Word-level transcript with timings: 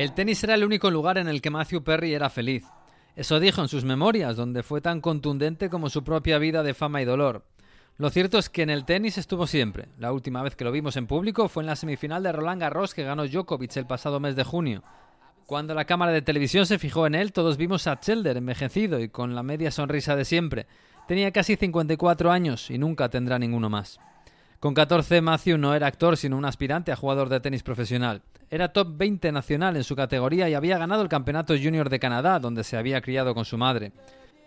El 0.00 0.14
tenis 0.14 0.42
era 0.42 0.54
el 0.54 0.64
único 0.64 0.90
lugar 0.90 1.18
en 1.18 1.28
el 1.28 1.42
que 1.42 1.50
Matthew 1.50 1.84
Perry 1.84 2.14
era 2.14 2.30
feliz. 2.30 2.64
Eso 3.16 3.38
dijo 3.38 3.60
en 3.60 3.68
sus 3.68 3.84
memorias, 3.84 4.34
donde 4.34 4.62
fue 4.62 4.80
tan 4.80 5.02
contundente 5.02 5.68
como 5.68 5.90
su 5.90 6.02
propia 6.02 6.38
vida 6.38 6.62
de 6.62 6.72
fama 6.72 7.02
y 7.02 7.04
dolor. 7.04 7.44
Lo 7.98 8.08
cierto 8.08 8.38
es 8.38 8.48
que 8.48 8.62
en 8.62 8.70
el 8.70 8.86
tenis 8.86 9.18
estuvo 9.18 9.46
siempre. 9.46 9.88
La 9.98 10.14
última 10.14 10.42
vez 10.42 10.56
que 10.56 10.64
lo 10.64 10.72
vimos 10.72 10.96
en 10.96 11.06
público 11.06 11.50
fue 11.50 11.64
en 11.64 11.66
la 11.66 11.76
semifinal 11.76 12.22
de 12.22 12.32
Roland 12.32 12.62
Garros 12.62 12.94
que 12.94 13.04
ganó 13.04 13.26
Djokovic 13.26 13.76
el 13.76 13.86
pasado 13.86 14.20
mes 14.20 14.36
de 14.36 14.44
junio. 14.44 14.82
Cuando 15.44 15.74
la 15.74 15.84
cámara 15.84 16.12
de 16.12 16.22
televisión 16.22 16.64
se 16.64 16.78
fijó 16.78 17.06
en 17.06 17.14
él, 17.14 17.34
todos 17.34 17.58
vimos 17.58 17.86
a 17.86 18.00
Chelder 18.00 18.38
envejecido 18.38 19.00
y 19.00 19.10
con 19.10 19.34
la 19.34 19.42
media 19.42 19.70
sonrisa 19.70 20.16
de 20.16 20.24
siempre. 20.24 20.66
Tenía 21.08 21.30
casi 21.30 21.56
54 21.56 22.30
años 22.30 22.70
y 22.70 22.78
nunca 22.78 23.10
tendrá 23.10 23.38
ninguno 23.38 23.68
más. 23.68 24.00
Con 24.60 24.72
14, 24.72 25.20
Matthew 25.20 25.58
no 25.58 25.74
era 25.74 25.88
actor, 25.88 26.16
sino 26.16 26.38
un 26.38 26.46
aspirante 26.46 26.90
a 26.90 26.96
jugador 26.96 27.28
de 27.28 27.40
tenis 27.40 27.62
profesional. 27.62 28.22
Era 28.52 28.72
top 28.72 28.96
20 28.96 29.30
nacional 29.30 29.76
en 29.76 29.84
su 29.84 29.94
categoría 29.94 30.48
y 30.48 30.54
había 30.54 30.76
ganado 30.76 31.02
el 31.02 31.08
Campeonato 31.08 31.54
Junior 31.54 31.88
de 31.88 32.00
Canadá, 32.00 32.40
donde 32.40 32.64
se 32.64 32.76
había 32.76 33.00
criado 33.00 33.32
con 33.32 33.44
su 33.44 33.56
madre. 33.56 33.92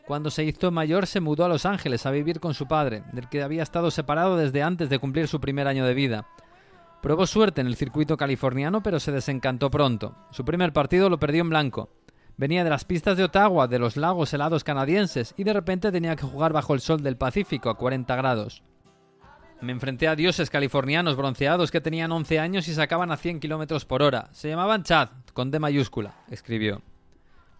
Cuando 0.06 0.30
se 0.30 0.44
hizo 0.44 0.72
mayor, 0.72 1.08
se 1.08 1.22
mudó 1.22 1.46
a 1.46 1.48
Los 1.48 1.66
Ángeles 1.66 2.06
a 2.06 2.12
vivir 2.12 2.42
con 2.42 2.54
su 2.54 2.68
padre, 2.68 3.04
del 3.14 3.30
que 3.30 3.42
había 3.42 3.64
estado 3.64 3.92
separado 3.92 4.36
desde 4.36 4.62
antes 4.62 4.90
de 4.90 5.00
cumplir 5.00 5.30
su 5.30 5.40
primer 5.40 5.70
año 5.70 5.86
de 5.86 5.94
vida. 5.94 6.28
Probó 7.02 7.26
suerte 7.26 7.62
en 7.62 7.68
el 7.68 7.78
circuito 7.78 8.18
californiano, 8.18 8.84
pero 8.84 9.00
se 9.00 9.14
desencantó 9.14 9.72
pronto. 9.72 10.18
Su 10.32 10.44
primer 10.44 10.74
partido 10.74 11.10
lo 11.10 11.18
perdió 11.18 11.40
en 11.40 11.50
blanco. 11.50 11.90
Venía 12.36 12.66
de 12.66 12.70
las 12.70 12.84
pistas 12.84 13.16
de 13.16 13.24
Ottawa, 13.24 13.70
de 13.70 13.80
los 13.80 13.96
lagos 13.96 14.34
helados 14.34 14.66
canadienses, 14.66 15.34
y 15.38 15.46
de 15.46 15.54
repente 15.54 15.94
tenía 15.94 16.18
que 16.18 16.26
jugar 16.26 16.52
bajo 16.52 16.74
el 16.74 16.82
sol 16.82 17.02
del 17.04 17.16
Pacífico 17.16 17.70
a 17.70 17.78
40 17.78 18.14
grados. 18.18 18.64
Me 19.64 19.72
enfrenté 19.72 20.10
a 20.10 20.16
dioses 20.18 20.50
californianos 20.50 21.16
bronceados 21.16 21.72
que 21.72 21.80
tenían 21.80 22.12
11 22.12 22.38
años 22.38 22.68
y 22.68 22.74
sacaban 22.74 23.14
a 23.14 23.18
100 23.18 23.40
kilómetros 23.40 23.86
por 23.86 24.04
hora. 24.04 24.28
Se 24.34 24.50
llamaban 24.50 24.84
Chad, 24.84 25.08
con 25.32 25.52
D 25.52 25.60
mayúscula, 25.60 26.16
escribió. 26.30 26.82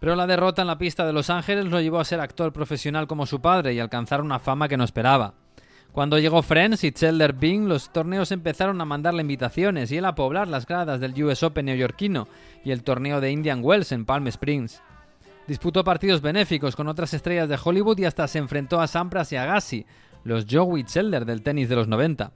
Pero 0.00 0.14
la 0.14 0.26
derrota 0.26 0.60
en 0.60 0.68
la 0.68 0.76
pista 0.76 1.06
de 1.06 1.14
Los 1.14 1.30
Ángeles 1.30 1.64
lo 1.64 1.80
llevó 1.80 1.98
a 1.98 2.04
ser 2.04 2.20
actor 2.20 2.52
profesional 2.52 3.06
como 3.06 3.24
su 3.24 3.40
padre 3.40 3.72
y 3.72 3.80
alcanzar 3.80 4.20
una 4.20 4.38
fama 4.38 4.68
que 4.68 4.76
no 4.76 4.84
esperaba. 4.84 5.32
Cuando 5.92 6.18
llegó 6.18 6.42
Friends 6.42 6.84
y 6.84 6.92
Chandler 6.92 7.32
Bing, 7.32 7.68
los 7.68 7.90
torneos 7.90 8.32
empezaron 8.32 8.78
a 8.82 8.84
mandarle 8.84 9.22
invitaciones 9.22 9.90
y 9.90 9.96
él 9.96 10.04
a 10.04 10.14
poblar 10.14 10.46
las 10.46 10.66
gradas 10.66 11.00
del 11.00 11.24
US 11.24 11.42
Open 11.42 11.64
neoyorquino 11.64 12.28
y 12.66 12.72
el 12.72 12.82
torneo 12.82 13.22
de 13.22 13.30
Indian 13.30 13.60
Wells 13.64 13.92
en 13.92 14.04
Palm 14.04 14.26
Springs. 14.26 14.82
Disputó 15.46 15.84
partidos 15.84 16.20
benéficos 16.20 16.76
con 16.76 16.86
otras 16.88 17.14
estrellas 17.14 17.48
de 17.48 17.58
Hollywood 17.62 17.98
y 17.98 18.04
hasta 18.04 18.28
se 18.28 18.38
enfrentó 18.38 18.78
a 18.82 18.88
Sampras 18.88 19.32
y 19.32 19.36
Agassi, 19.36 19.86
los 20.24 20.46
Joey 20.50 20.84
Chelder 20.84 21.24
del 21.24 21.42
tenis 21.42 21.68
de 21.68 21.76
los 21.76 21.88
90. 21.88 22.32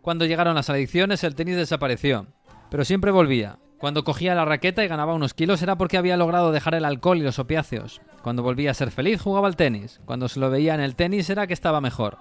Cuando 0.00 0.24
llegaron 0.24 0.54
las 0.54 0.70
adicciones 0.70 1.24
el 1.24 1.34
tenis 1.34 1.56
desapareció, 1.56 2.26
pero 2.70 2.84
siempre 2.84 3.10
volvía. 3.10 3.58
Cuando 3.78 4.04
cogía 4.04 4.34
la 4.34 4.44
raqueta 4.44 4.84
y 4.84 4.88
ganaba 4.88 5.14
unos 5.14 5.34
kilos 5.34 5.60
era 5.62 5.76
porque 5.76 5.98
había 5.98 6.16
logrado 6.16 6.52
dejar 6.52 6.74
el 6.74 6.84
alcohol 6.84 7.18
y 7.18 7.22
los 7.22 7.38
opiáceos. 7.38 8.00
Cuando 8.22 8.42
volvía 8.42 8.70
a 8.70 8.74
ser 8.74 8.90
feliz 8.90 9.20
jugaba 9.20 9.48
al 9.48 9.56
tenis. 9.56 10.00
Cuando 10.06 10.28
se 10.28 10.40
lo 10.40 10.48
veía 10.48 10.74
en 10.74 10.80
el 10.80 10.96
tenis 10.96 11.28
era 11.28 11.46
que 11.46 11.52
estaba 11.52 11.80
mejor. 11.80 12.16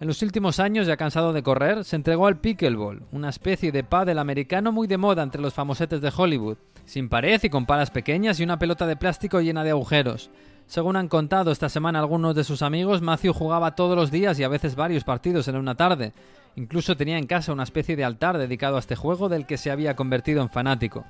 En 0.00 0.08
los 0.08 0.22
últimos 0.22 0.58
años, 0.60 0.86
ya 0.86 0.96
cansado 0.96 1.34
de 1.34 1.42
correr, 1.42 1.84
se 1.84 1.94
entregó 1.94 2.26
al 2.26 2.40
pickleball, 2.40 3.02
una 3.12 3.28
especie 3.28 3.70
de 3.70 3.84
pádel 3.84 4.18
americano 4.18 4.72
muy 4.72 4.86
de 4.86 4.96
moda 4.96 5.22
entre 5.22 5.42
los 5.42 5.52
famosetes 5.52 6.00
de 6.00 6.10
Hollywood, 6.16 6.56
sin 6.86 7.10
pared 7.10 7.38
y 7.42 7.50
con 7.50 7.66
palas 7.66 7.90
pequeñas 7.90 8.40
y 8.40 8.44
una 8.44 8.58
pelota 8.58 8.86
de 8.86 8.96
plástico 8.96 9.42
llena 9.42 9.62
de 9.62 9.70
agujeros. 9.70 10.30
Según 10.70 10.94
han 10.94 11.08
contado 11.08 11.50
esta 11.50 11.68
semana 11.68 11.98
algunos 11.98 12.36
de 12.36 12.44
sus 12.44 12.62
amigos, 12.62 13.02
Matthew 13.02 13.32
jugaba 13.32 13.74
todos 13.74 13.96
los 13.96 14.12
días 14.12 14.38
y 14.38 14.44
a 14.44 14.48
veces 14.48 14.76
varios 14.76 15.02
partidos 15.02 15.48
en 15.48 15.56
una 15.56 15.74
tarde. 15.74 16.12
Incluso 16.54 16.96
tenía 16.96 17.18
en 17.18 17.26
casa 17.26 17.52
una 17.52 17.64
especie 17.64 17.96
de 17.96 18.04
altar 18.04 18.38
dedicado 18.38 18.76
a 18.76 18.78
este 18.78 18.94
juego 18.94 19.28
del 19.28 19.46
que 19.46 19.56
se 19.56 19.72
había 19.72 19.96
convertido 19.96 20.40
en 20.42 20.48
fanático. 20.48 21.04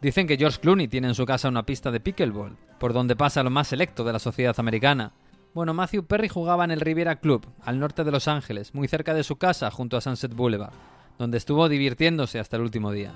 Dicen 0.00 0.28
que 0.28 0.36
George 0.36 0.60
Clooney 0.60 0.86
tiene 0.86 1.08
en 1.08 1.16
su 1.16 1.26
casa 1.26 1.48
una 1.48 1.66
pista 1.66 1.90
de 1.90 1.98
pickleball, 1.98 2.56
por 2.78 2.92
donde 2.92 3.16
pasa 3.16 3.42
lo 3.42 3.50
más 3.50 3.66
selecto 3.66 4.04
de 4.04 4.12
la 4.12 4.20
sociedad 4.20 4.54
americana. 4.58 5.10
Bueno, 5.54 5.74
Matthew 5.74 6.04
Perry 6.04 6.28
jugaba 6.28 6.62
en 6.62 6.70
el 6.70 6.80
Riviera 6.80 7.16
Club, 7.16 7.44
al 7.64 7.80
norte 7.80 8.04
de 8.04 8.12
Los 8.12 8.28
Ángeles, 8.28 8.76
muy 8.76 8.86
cerca 8.86 9.12
de 9.12 9.24
su 9.24 9.34
casa, 9.34 9.72
junto 9.72 9.96
a 9.96 10.00
Sunset 10.00 10.36
Boulevard, 10.36 10.72
donde 11.18 11.38
estuvo 11.38 11.68
divirtiéndose 11.68 12.38
hasta 12.38 12.58
el 12.58 12.62
último 12.62 12.92
día. 12.92 13.10